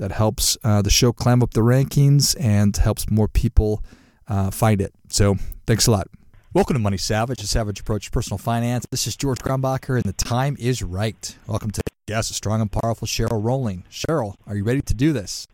[0.00, 3.84] That helps uh, the show climb up the rankings and helps more people
[4.26, 4.94] uh, find it.
[5.10, 5.36] So
[5.66, 6.08] thanks a lot.
[6.54, 8.86] Welcome to Money Savage, a savage approach to personal finance.
[8.90, 11.36] This is George Grombacher, and the time is right.
[11.46, 13.84] Welcome to the guest, a strong and powerful Cheryl Rowling.
[13.90, 15.46] Cheryl, are you ready to do this?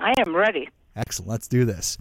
[0.00, 0.70] I am ready.
[0.96, 1.28] Excellent.
[1.28, 1.98] Let's do this.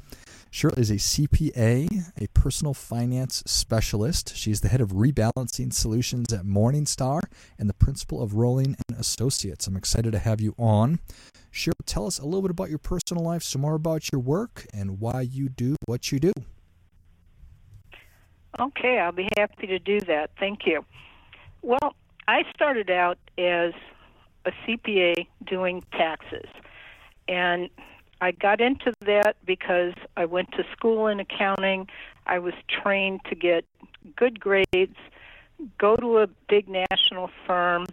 [0.51, 4.35] Cheryl is a CPA, a personal finance specialist.
[4.35, 7.21] She's the head of rebalancing solutions at Morningstar
[7.59, 9.67] and the principal of Rowling and Associates.
[9.67, 10.99] I'm excited to have you on.
[11.53, 14.65] Cheryl, tell us a little bit about your personal life, some more about your work,
[14.73, 16.33] and why you do what you do.
[18.59, 20.31] Okay, I'll be happy to do that.
[20.39, 20.83] Thank you.
[21.61, 21.95] Well,
[22.27, 23.73] I started out as
[24.45, 26.49] a CPA doing taxes.
[27.27, 27.69] And
[28.21, 31.87] I got into that because I went to school in accounting.
[32.25, 33.65] I was trained to get
[34.15, 34.97] good grades,
[35.77, 37.85] go to a big national firm,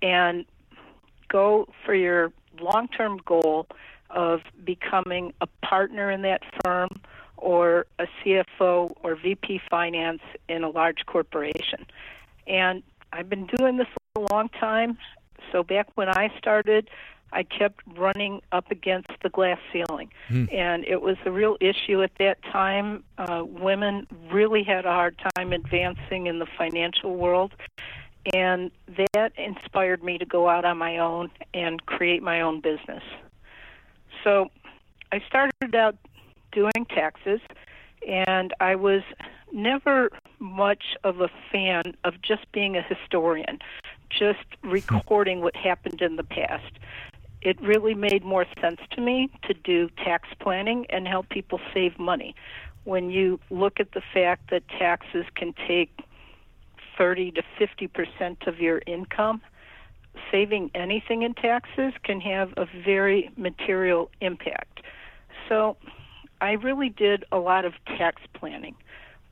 [0.00, 0.44] and
[1.28, 3.66] go for your long term goal
[4.10, 6.88] of becoming a partner in that firm
[7.36, 11.84] or a CFO or VP finance in a large corporation.
[12.46, 12.82] And
[13.12, 14.96] I've been doing this a long time.
[15.52, 16.88] So back when I started,
[17.32, 20.10] I kept running up against the glass ceiling.
[20.28, 20.44] Hmm.
[20.52, 23.02] And it was a real issue at that time.
[23.18, 27.52] Uh, women really had a hard time advancing in the financial world.
[28.32, 33.02] And that inspired me to go out on my own and create my own business.
[34.22, 34.50] So
[35.12, 35.96] I started out
[36.52, 37.40] doing taxes,
[38.08, 39.02] and I was
[39.52, 43.58] never much of a fan of just being a historian,
[44.18, 46.78] just recording what happened in the past.
[47.42, 51.98] It really made more sense to me to do tax planning and help people save
[51.98, 52.34] money.
[52.84, 55.90] When you look at the fact that taxes can take
[56.96, 59.40] 30 to 50 percent of your income,
[60.30, 64.80] saving anything in taxes can have a very material impact.
[65.48, 65.76] So
[66.40, 68.74] I really did a lot of tax planning.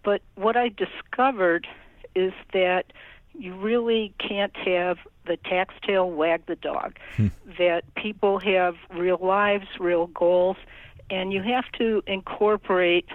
[0.02, 1.66] But what I discovered
[2.14, 2.92] is that
[3.34, 6.98] you really can't have the tax tail wag the dog.
[7.16, 7.28] Hmm.
[7.58, 10.56] That people have real lives, real goals,
[11.10, 13.06] and you have to incorporate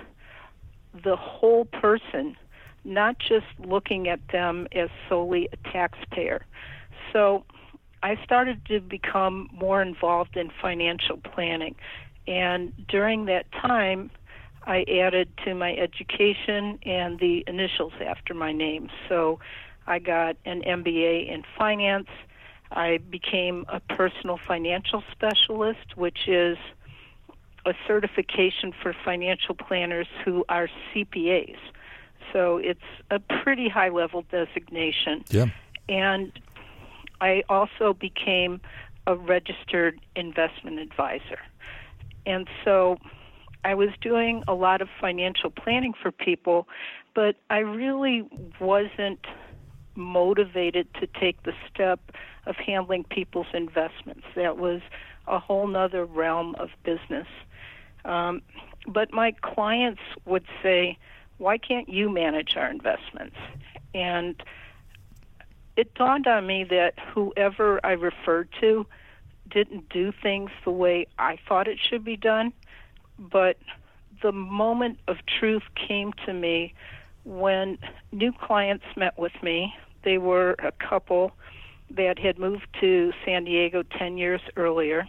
[1.04, 2.36] the whole person,
[2.84, 6.46] not just looking at them as solely a taxpayer.
[7.14, 7.46] So
[8.04, 11.76] I started to become more involved in financial planning.
[12.28, 14.12] And during that time,
[14.66, 18.90] I added to my education and the initials after my name.
[19.08, 19.40] So
[19.88, 22.10] I got an MBA in finance.
[22.72, 26.58] I became a personal financial specialist, which is
[27.66, 31.58] a certification for financial planners who are CPAs.
[32.34, 35.24] So it's a pretty high level designation.
[35.30, 35.46] Yeah.
[35.88, 36.32] And
[37.22, 38.60] I also became
[39.06, 41.40] a registered investment advisor.
[42.26, 42.98] And so
[43.64, 46.68] I was doing a lot of financial planning for people,
[47.16, 48.28] but I really
[48.60, 49.26] wasn't
[49.98, 52.00] motivated to take the step
[52.46, 54.26] of handling people's investments.
[54.36, 54.82] That was
[55.28, 57.28] a whole nother realm of business.
[58.06, 58.42] Um,
[58.88, 60.98] but my clients would say,
[61.38, 63.36] why can't you manage our investments?
[63.94, 64.42] And
[65.76, 68.86] it dawned on me that whoever I referred to
[69.50, 72.54] didn't do things the way I thought it should be done,
[73.20, 73.58] but
[74.22, 76.74] the moment of truth came to me
[77.24, 77.78] when
[78.12, 79.76] new clients met with me.
[80.08, 81.34] They were a couple
[81.90, 85.06] that had moved to San Diego 10 years earlier,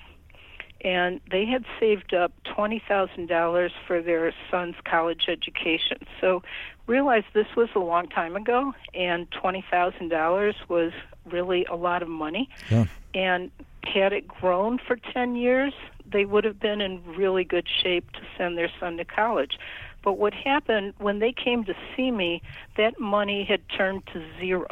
[0.81, 5.99] and they had saved up $20,000 for their son's college education.
[6.21, 6.43] So
[6.89, 10.93] realized this was a long time ago, and $20,000 was
[11.31, 12.51] really a lot of money.
[12.69, 12.87] Yeah.
[13.15, 13.53] And
[13.85, 15.75] had it grown for 10 years,
[16.11, 19.61] they would have been in really good shape to send their son to college.
[20.03, 22.41] But what happened when they came to see me,
[22.77, 24.67] that money had turned to zero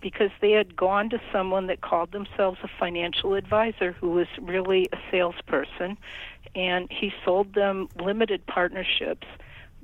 [0.00, 4.88] because they had gone to someone that called themselves a financial advisor who was really
[4.92, 5.96] a salesperson
[6.54, 9.26] and he sold them limited partnerships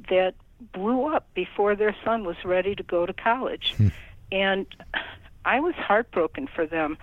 [0.09, 0.35] that
[0.73, 3.75] blew up before their son was ready to go to college.
[3.77, 3.89] Hmm.
[4.33, 4.67] And
[5.45, 6.97] I was heartbroken for them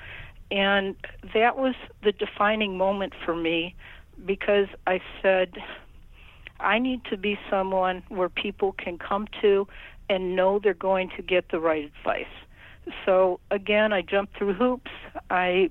[0.51, 0.95] And
[1.33, 3.73] that was the defining moment for me
[4.25, 5.53] because I said,
[6.59, 9.67] I need to be someone where people can come to
[10.09, 12.25] and know they're going to get the right advice.
[13.05, 14.91] So again, I jumped through hoops.
[15.29, 15.69] I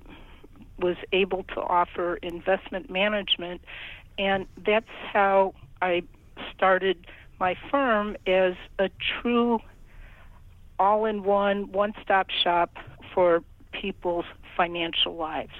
[0.79, 3.61] was able to offer investment management,
[4.19, 6.03] and that's how I
[6.55, 7.07] started
[7.39, 9.61] my firm as a true
[10.79, 12.77] all in one, one stop shop
[13.15, 13.43] for
[13.73, 14.25] people's
[14.57, 15.53] financial lives.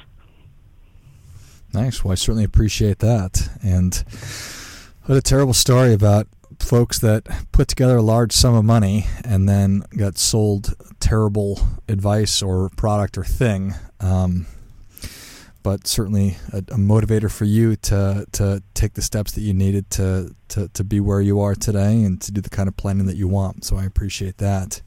[1.73, 2.03] Nice.
[2.03, 3.49] Well, I certainly appreciate that.
[3.63, 3.95] And
[5.05, 6.27] what a terrible story about
[6.63, 12.43] folks that put together a large sum of money and then got sold terrible advice
[12.43, 13.75] or product or thing.
[14.01, 14.47] Um,
[15.63, 19.91] but certainly a, a, motivator for you to to take the steps that you needed
[19.91, 23.07] to, to to be where you are today and to do the kind of planning
[23.07, 23.65] that you want.
[23.65, 24.81] So I appreciate that.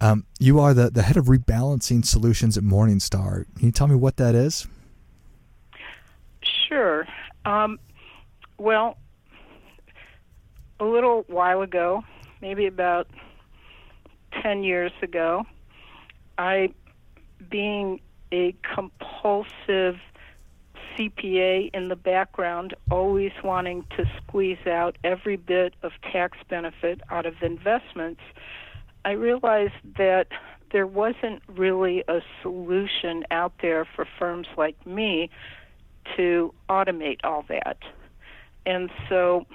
[0.00, 3.46] Um, you are the, the head of rebalancing solutions at Morningstar.
[3.56, 4.66] Can you tell me what that is?
[6.68, 7.06] Sure.
[7.44, 7.78] Um,
[8.58, 8.98] well,
[10.80, 12.04] a little while ago,
[12.40, 13.08] maybe about
[14.42, 15.44] 10 years ago,
[16.36, 16.72] I,
[17.50, 18.00] being
[18.32, 19.96] a compulsive
[20.96, 27.26] CPA in the background, always wanting to squeeze out every bit of tax benefit out
[27.26, 28.20] of investments,
[29.04, 30.28] I realized that
[30.72, 35.30] there wasn't really a solution out there for firms like me
[36.16, 37.78] to automate all that.
[38.66, 39.46] And so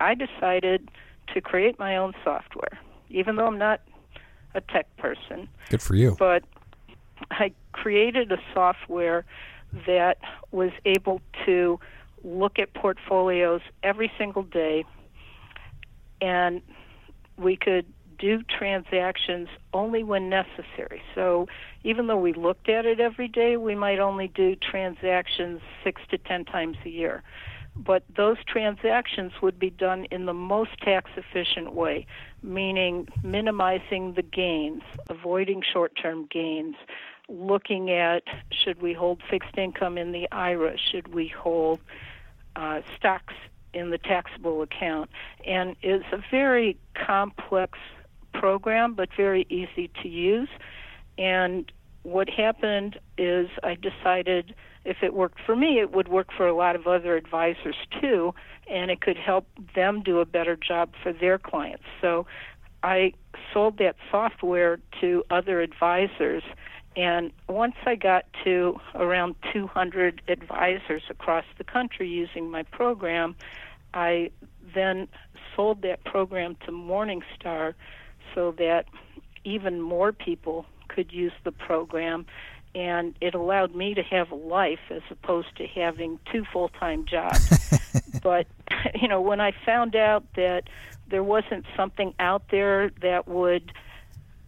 [0.00, 0.90] I decided
[1.34, 2.78] to create my own software,
[3.10, 3.80] even though I'm not
[4.54, 5.48] a tech person.
[5.70, 6.16] Good for you.
[6.18, 6.44] But
[7.30, 9.24] I created a software
[9.86, 10.18] that
[10.50, 11.78] was able to
[12.24, 14.84] look at portfolios every single day
[16.20, 16.62] and
[17.36, 17.86] we could
[18.18, 21.00] do transactions only when necessary.
[21.14, 21.46] So
[21.84, 26.18] even though we looked at it every day, we might only do transactions six to
[26.18, 27.22] ten times a year
[27.78, 32.06] but those transactions would be done in the most tax efficient way,
[32.42, 36.74] meaning minimizing the gains, avoiding short term gains,
[37.28, 41.80] looking at should we hold fixed income in the IRA, should we hold
[42.56, 43.34] uh, stocks
[43.72, 45.10] in the taxable account.
[45.44, 47.78] And it's a very complex
[48.32, 50.48] program, but very easy to use.
[51.16, 51.70] And
[52.02, 54.54] what happened is I decided
[54.84, 58.34] if it worked for me, it would work for a lot of other advisors too,
[58.70, 61.84] and it could help them do a better job for their clients.
[62.00, 62.26] So
[62.82, 63.12] I
[63.52, 66.42] sold that software to other advisors,
[66.96, 73.36] and once I got to around 200 advisors across the country using my program,
[73.94, 74.30] I
[74.74, 75.08] then
[75.54, 77.74] sold that program to Morningstar
[78.34, 78.86] so that
[79.44, 82.26] even more people could use the program
[82.78, 87.80] and it allowed me to have a life as opposed to having two full-time jobs.
[88.22, 88.46] but
[88.94, 90.68] you know, when I found out that
[91.08, 93.72] there wasn't something out there that would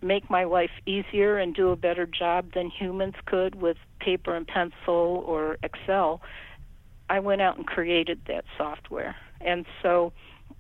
[0.01, 4.47] make my life easier and do a better job than humans could with paper and
[4.47, 6.23] pencil or Excel,
[7.09, 9.17] I went out and created that software.
[9.41, 10.13] And so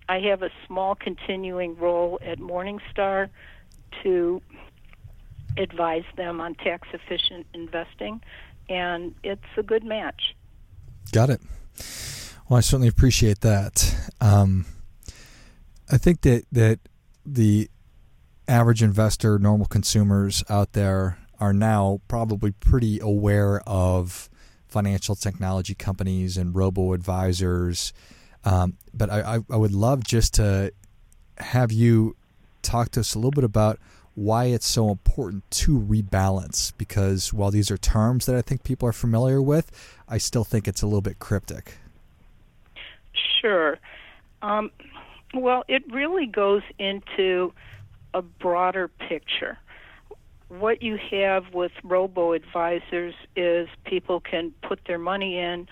[0.08, 3.28] I have a small continuing role at Morningstar
[4.02, 4.42] to
[5.56, 8.22] advise them on tax efficient investing,
[8.68, 10.34] and it's a good match.
[11.12, 11.40] Got it.
[12.48, 14.10] Well, I certainly appreciate that.
[14.20, 14.66] Um,
[15.90, 16.80] I think that that
[17.24, 17.70] the
[18.48, 24.28] average investor, normal consumers out there are now probably pretty aware of
[24.68, 27.92] financial technology companies and robo advisors.
[28.44, 30.72] Um, but I, I, I would love just to
[31.38, 32.16] have you
[32.62, 33.78] talk to us a little bit about
[34.14, 38.88] why it's so important to rebalance because while these are terms that I think people
[38.88, 39.70] are familiar with,
[40.08, 41.74] I still think it's a little bit cryptic.
[43.40, 43.78] Sure.
[44.42, 44.70] Um,
[45.34, 47.52] well, it really goes into
[48.14, 49.58] a broader picture.
[50.48, 55.68] What you have with robo advisors is people can put their money in,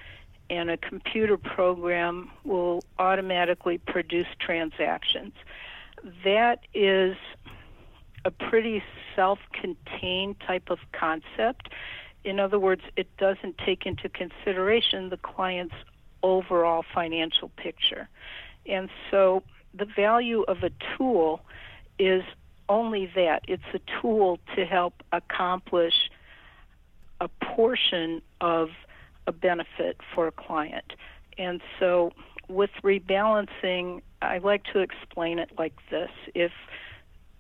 [0.51, 5.33] and a computer program will automatically produce transactions.
[6.25, 7.17] That is
[8.25, 8.83] a pretty
[9.15, 11.71] self contained type of concept.
[12.25, 15.75] In other words, it doesn't take into consideration the client's
[16.23, 18.09] overall financial picture.
[18.67, 21.41] And so the value of a tool
[21.99, 22.23] is
[22.69, 26.11] only that it's a tool to help accomplish
[27.21, 28.69] a portion of
[29.27, 30.93] a benefit for a client.
[31.39, 32.13] And so
[32.49, 36.11] with rebalancing, I like to explain it like this.
[36.35, 36.53] If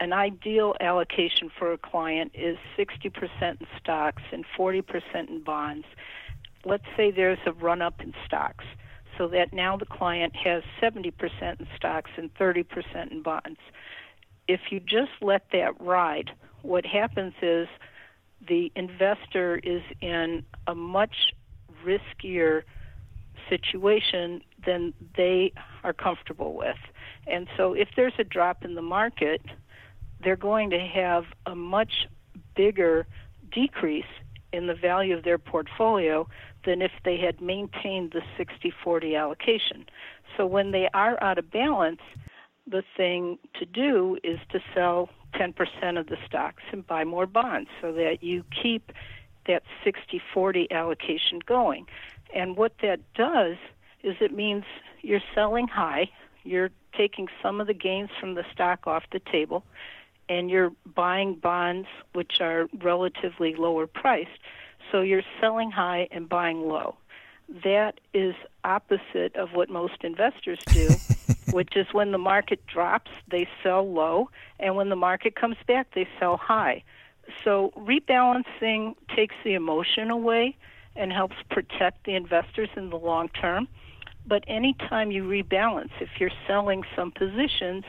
[0.00, 3.12] an ideal allocation for a client is 60%
[3.42, 4.84] in stocks and 40%
[5.28, 5.86] in bonds.
[6.64, 8.64] Let's say there's a run up in stocks,
[9.16, 11.12] so that now the client has 70%
[11.60, 13.58] in stocks and 30% in bonds.
[14.46, 16.30] If you just let that ride,
[16.62, 17.68] what happens is
[18.46, 21.32] the investor is in a much
[21.84, 22.62] riskier
[23.48, 25.52] situation than they
[25.82, 26.76] are comfortable with.
[27.26, 29.42] And so if there's a drop in the market,
[30.22, 32.06] they're going to have a much
[32.54, 33.06] bigger
[33.52, 34.04] decrease
[34.52, 36.26] in the value of their portfolio
[36.64, 39.86] than if they had maintained the 60 40 allocation.
[40.36, 42.00] So when they are out of balance,
[42.66, 45.54] the thing to do is to sell 10%
[45.98, 48.92] of the stocks and buy more bonds so that you keep
[49.46, 51.86] that 60 40 allocation going.
[52.34, 53.56] And what that does
[54.02, 54.64] is it means
[55.02, 56.10] you're selling high,
[56.44, 59.64] you're taking some of the gains from the stock off the table,
[60.28, 64.38] and you're buying bonds which are relatively lower priced.
[64.90, 66.96] So you're selling high and buying low.
[67.64, 70.90] That is opposite of what most investors do,
[71.50, 74.30] which is when the market drops, they sell low,
[74.60, 76.82] and when the market comes back, they sell high.
[77.44, 80.56] So rebalancing takes the emotion away
[80.96, 83.68] and helps protect the investors in the long term.
[84.26, 87.84] But anytime you rebalance, if you're selling some positions,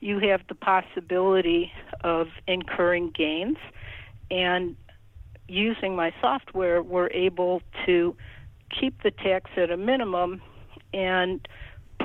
[0.00, 3.56] you have the possibility of incurring gains.
[4.30, 4.76] And
[5.48, 8.16] using my software, we're able to
[8.78, 10.42] keep the tax at a minimum
[10.92, 11.46] and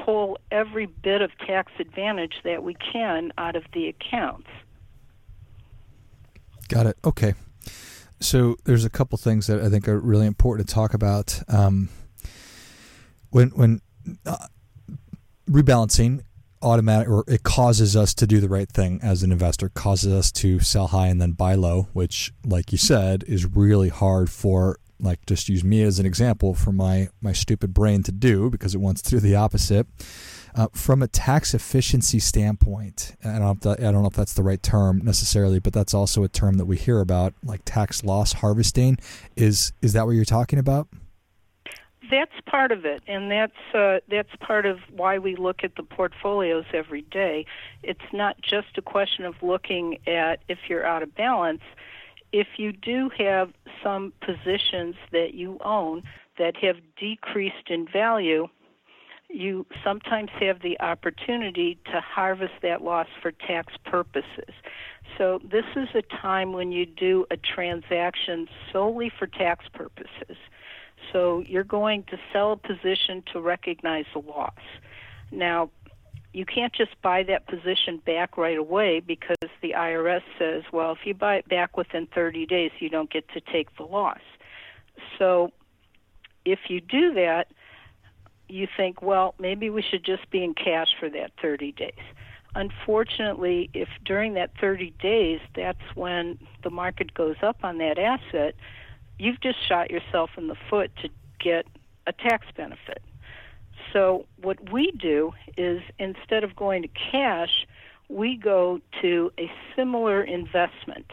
[0.05, 4.47] pull every bit of tax advantage that we can out of the accounts.
[6.69, 6.97] Got it.
[7.05, 7.33] Okay.
[8.19, 11.41] So there's a couple things that I think are really important to talk about.
[11.47, 11.89] Um,
[13.29, 13.81] when when
[14.25, 14.47] uh,
[15.49, 16.21] rebalancing
[16.63, 19.69] automatic or it causes us to do the right thing as an investor.
[19.69, 23.89] Causes us to sell high and then buy low which like you said is really
[23.89, 28.11] hard for like just use me as an example for my my stupid brain to
[28.11, 29.87] do because it wants to do the opposite.
[30.55, 34.61] Uh, from a tax efficiency standpoint I don't, I don't know if that's the right
[34.61, 38.97] term necessarily but that's also a term that we hear about like tax loss harvesting.
[39.35, 40.87] Is is that what you're talking about
[42.13, 45.83] that's part of it, and that's uh, that's part of why we look at the
[45.83, 47.45] portfolios every day.
[47.81, 51.63] It's not just a question of looking at if you're out of balance.
[52.31, 53.51] If you do have
[53.81, 56.03] some positions that you own
[56.37, 58.47] that have decreased in value,
[59.29, 64.53] you sometimes have the opportunity to harvest that loss for tax purposes.
[65.17, 70.37] So, this is a time when you do a transaction solely for tax purposes.
[71.11, 74.53] So you're going to sell a position to recognize the loss.
[75.31, 75.69] Now,
[76.33, 80.99] you can't just buy that position back right away because the IRS says, well, if
[81.05, 84.21] you buy it back within 30 days, you don't get to take the loss.
[85.19, 85.51] So
[86.43, 87.51] if you do that,
[88.49, 91.91] you think, well, maybe we should just be in cash for that 30 days.
[92.55, 98.55] Unfortunately, if during that 30 days that's when the market goes up on that asset,
[99.19, 101.65] you've just shot yourself in the foot to get
[102.07, 103.01] a tax benefit.
[103.91, 107.67] So, what we do is instead of going to cash,
[108.09, 111.11] we go to a similar investment.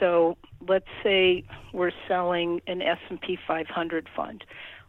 [0.00, 0.36] So,
[0.66, 4.44] let's say we're selling an S&P 500 fund.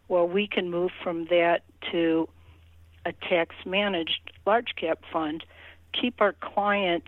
[0.08, 1.62] Well, we can move from that
[1.92, 2.28] to
[3.06, 5.44] a tax managed large cap fund,
[5.92, 7.04] keep our client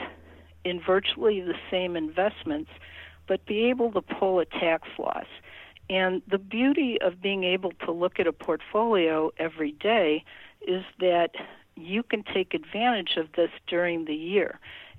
[0.64, 2.70] in virtually the same investments
[3.26, 5.26] but be able to pull a tax loss.
[5.88, 10.24] And the beauty of being able to look at a portfolio every day
[10.66, 11.30] is that
[11.76, 14.58] you can take advantage of this during the year.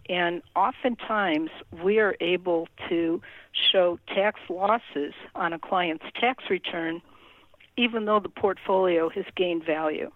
[0.09, 1.49] And oftentimes,
[1.83, 7.01] we are able to show tax losses on a client's tax return,
[7.75, 10.11] even though the portfolio has gained value.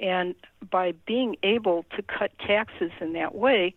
[0.00, 0.34] And
[0.70, 3.74] by being able to cut taxes in that way,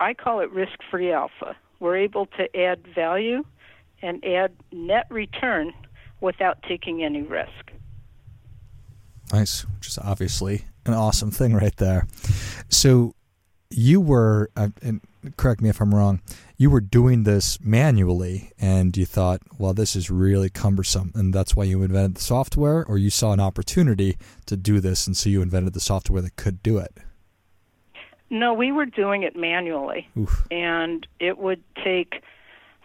[0.00, 3.44] I call it risk free alpha we're able to add value
[4.02, 5.72] and add net return
[6.20, 7.72] without taking any risk.
[9.32, 12.06] Nice, which is obviously an awesome thing right there.
[12.68, 13.14] So
[13.70, 15.00] you were, uh, and
[15.36, 16.20] correct me if I'm wrong,
[16.56, 21.12] you were doing this manually and you thought, well, this is really cumbersome.
[21.14, 24.16] And that's why you invented the software, or you saw an opportunity
[24.46, 26.96] to do this and so you invented the software that could do it.
[28.28, 30.46] No, we were doing it manually, Oof.
[30.50, 32.22] and it would take,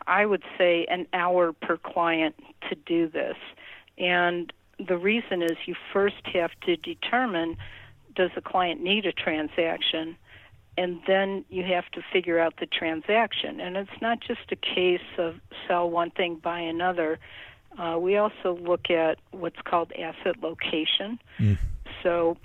[0.05, 2.35] I would say, an hour per client
[2.69, 3.37] to do this.
[3.97, 7.57] And the reason is you first have to determine
[8.15, 10.15] does the client need a transaction,
[10.77, 13.59] and then you have to figure out the transaction.
[13.59, 15.35] And it's not just a case of
[15.67, 17.19] sell one thing, buy another.
[17.77, 21.19] Uh, we also look at what's called asset location.
[21.39, 21.57] Mm.
[22.03, 22.37] So,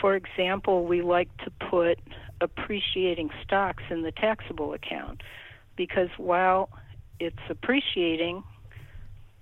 [0.00, 1.98] for example, we like to put
[2.40, 5.22] appreciating stocks in the taxable account
[5.76, 6.70] because while
[7.18, 8.42] it's appreciating,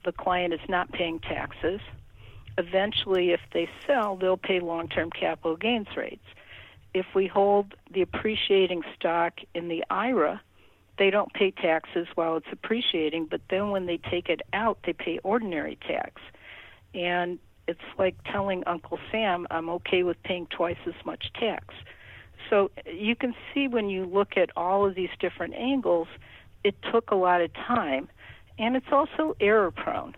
[0.05, 1.81] the client is not paying taxes.
[2.57, 6.25] Eventually, if they sell, they'll pay long term capital gains rates.
[6.95, 10.40] If we hold the appreciating stock in the IRA,
[10.99, 14.93] they don't pay taxes while it's appreciating, but then when they take it out, they
[14.93, 16.21] pay ordinary tax.
[16.95, 17.38] And
[17.69, 21.75] it's like telling Uncle Sam, I'm okay with paying twice as much tax.
[22.50, 26.09] So you can see when you look at all of these different angles,
[26.64, 28.09] it took a lot of time,
[28.59, 30.14] and it's also error prone.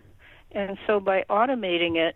[0.51, 2.15] And so by automating it,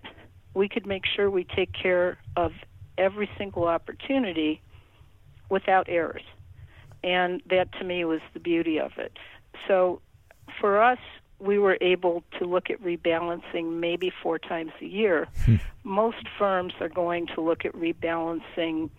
[0.53, 2.51] we could make sure we take care of
[2.98, 4.62] every single opportunity
[5.50, 6.24] without errors.
[7.03, 9.17] And that to me was the beauty of it.
[9.67, 10.01] So
[10.60, 11.00] for us,
[11.39, 15.27] we were able to look at rebalancing maybe four times a year.
[15.45, 15.55] Hmm.
[15.84, 18.89] Most firms are going to look at rebalancing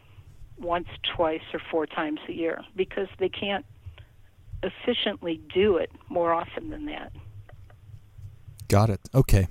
[0.59, 3.65] once, twice, or four times a year because they can't
[4.63, 7.13] efficiently do it more often than that.
[8.69, 9.01] Got it.
[9.15, 9.49] Okay.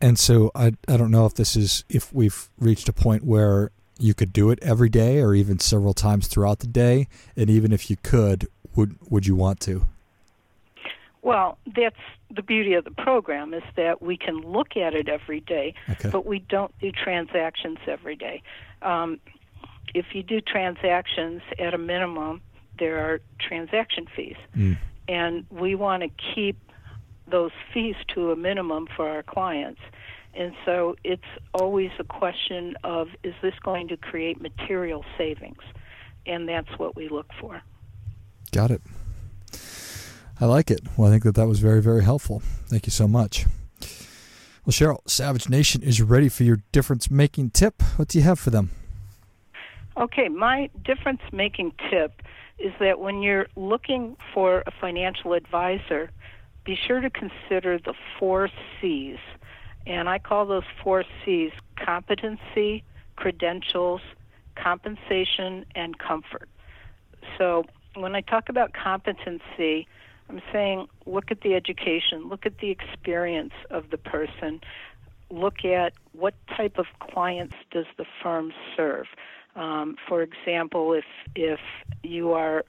[0.00, 3.70] And so I I don't know if this is if we've reached a point where
[3.98, 7.72] you could do it every day or even several times throughout the day, and even
[7.72, 9.86] if you could, would would you want to?
[11.22, 12.00] Well, that's
[12.34, 16.10] the beauty of the program is that we can look at it every day, okay.
[16.10, 18.42] but we don't do transactions every day.
[18.82, 19.20] Um,
[19.94, 22.40] if you do transactions at a minimum,
[22.78, 24.36] there are transaction fees.
[24.56, 24.78] Mm.
[25.08, 26.58] And we want to keep
[27.28, 29.80] those fees to a minimum for our clients.
[30.34, 31.22] And so it's
[31.54, 35.62] always a question of is this going to create material savings?
[36.26, 37.62] And that's what we look for.
[38.52, 38.82] Got it.
[40.40, 40.80] I like it.
[40.96, 42.42] Well, I think that that was very, very helpful.
[42.66, 43.46] Thank you so much.
[44.64, 47.82] Well, Cheryl, Savage Nation is ready for your difference making tip.
[47.96, 48.70] What do you have for them?
[49.96, 52.22] Okay, my difference making tip
[52.58, 56.10] is that when you're looking for a financial advisor,
[56.64, 58.48] be sure to consider the four
[58.80, 59.18] C's.
[59.86, 62.84] And I call those four C's competency,
[63.16, 64.00] credentials,
[64.54, 66.48] compensation, and comfort.
[67.36, 67.64] So
[67.94, 69.86] when I talk about competency,
[70.28, 74.60] I'm saying look at the education, look at the experience of the person,
[75.30, 79.06] look at what type of clients does the firm serve.
[79.54, 81.60] Um, for example, if if
[82.02, 82.64] you are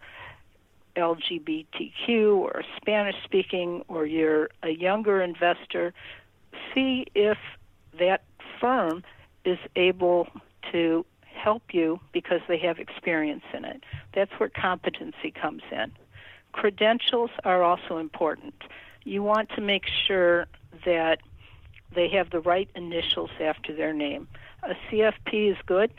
[0.96, 5.94] LGBTQ or Spanish speaking or you're a younger investor,
[6.74, 7.38] see if
[7.98, 8.24] that
[8.60, 9.04] firm
[9.46, 10.28] is able
[10.72, 13.84] to help you because they have experience in it.
[14.14, 15.92] That's where competency comes in.
[16.52, 18.54] Credentials are also important.
[19.04, 20.48] You want to make sure
[20.86, 21.20] that
[21.94, 24.28] they have the right initials after their name.
[24.64, 25.92] A CFP is good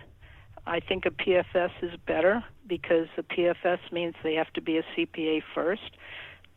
[0.66, 4.82] I think a PFS is better because a PFS means they have to be a
[4.96, 5.96] CPA first.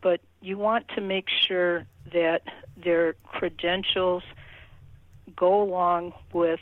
[0.01, 2.43] But you want to make sure that
[2.81, 4.23] their credentials
[5.35, 6.59] go along with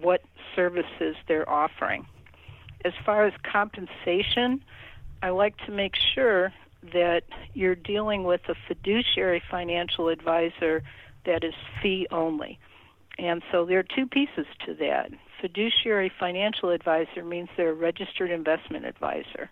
[0.00, 0.22] what
[0.54, 2.06] services they're offering.
[2.84, 4.62] As far as compensation,
[5.22, 6.52] I like to make sure
[6.92, 10.84] that you're dealing with a fiduciary financial advisor
[11.24, 12.58] that is fee only.
[13.18, 18.30] And so there are two pieces to that fiduciary financial advisor means they're a registered
[18.30, 19.50] investment advisor.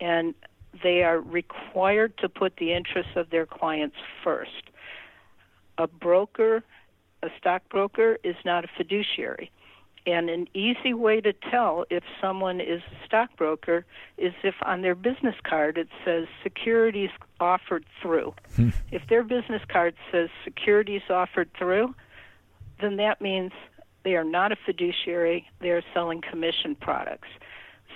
[0.00, 0.34] And
[0.82, 4.70] they are required to put the interests of their clients first.
[5.78, 6.62] A broker,
[7.22, 9.50] a stockbroker, is not a fiduciary.
[10.04, 13.84] And an easy way to tell if someone is a stockbroker
[14.18, 18.34] is if on their business card it says securities offered through.
[18.56, 18.70] Hmm.
[18.90, 21.94] If their business card says securities offered through,
[22.80, 23.52] then that means
[24.04, 27.28] they are not a fiduciary, they are selling commission products.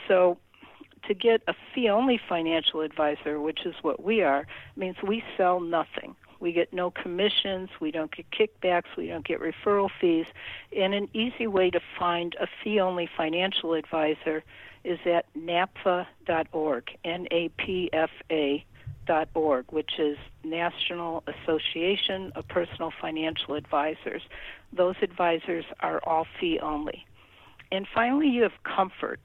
[0.08, 0.38] So
[1.06, 5.60] to get a fee only financial advisor, which is what we are, means we sell
[5.60, 6.16] nothing.
[6.38, 10.26] We get no commissions, we don't get kickbacks, we don't get referral fees.
[10.76, 14.44] And an easy way to find a fee only financial advisor
[14.84, 18.64] is at napfa.org, N A P F A
[19.70, 24.22] which is National Association of Personal Financial Advisors.
[24.72, 27.06] Those advisors are all fee only.
[27.72, 29.20] And finally, you have comfort.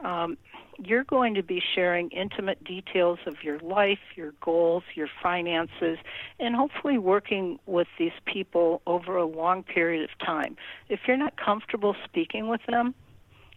[0.00, 0.36] Um,
[0.78, 5.98] you're going to be sharing intimate details of your life, your goals, your finances,
[6.38, 10.56] and hopefully working with these people over a long period of time.
[10.88, 12.94] If you're not comfortable speaking with them,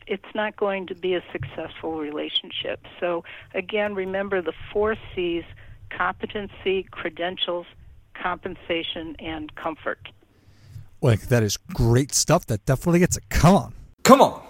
[0.10, 2.86] it's not going to be a successful relationship.
[3.00, 5.44] So, again, remember the four C's
[5.92, 7.68] competency, credentials,
[8.16, 10.10] compensation, and comfort.
[11.02, 12.48] Like, that is great stuff.
[12.48, 13.74] That definitely gets a Come on.
[14.04, 14.42] Come on.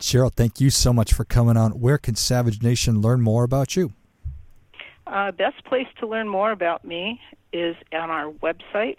[0.00, 1.80] Cheryl, thank you so much for coming on.
[1.80, 3.92] Where can Savage Nation learn more about you?
[5.06, 7.20] Uh, best place to learn more about me
[7.52, 8.96] is on our website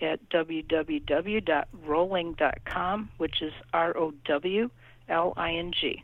[0.00, 4.70] at www.rowling.com, which is R O W
[5.10, 6.02] L I N G.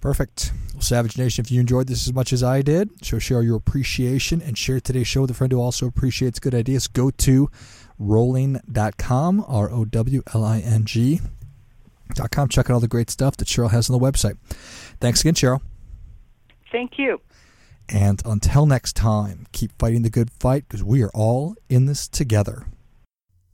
[0.00, 0.52] Perfect.
[0.74, 3.56] Well, Savage Nation, if you enjoyed this as much as I did, show share your
[3.56, 6.88] appreciation and share today's show with a friend who also appreciates good ideas.
[6.88, 7.48] Go to
[7.98, 11.20] rowling.com, R O W L I N G.
[12.14, 12.48] Dot com.
[12.48, 14.36] Check out all the great stuff that Cheryl has on the website.
[15.00, 15.60] Thanks again, Cheryl.
[16.70, 17.20] Thank you.
[17.88, 22.08] And until next time, keep fighting the good fight because we are all in this
[22.08, 22.66] together.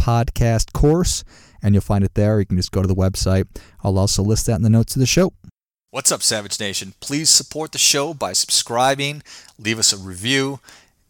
[0.00, 1.24] podcast course,
[1.62, 2.40] and you'll find it there.
[2.40, 3.46] You can just go to the website.
[3.84, 5.32] I'll also list that in the notes of the show.
[5.90, 6.94] What's up, Savage Nation?
[7.00, 9.22] Please support the show by subscribing,
[9.58, 10.60] leave us a review,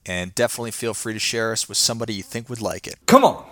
[0.06, 2.96] and definitely feel free to share us with somebody you think would like it.
[3.06, 3.50] Come on.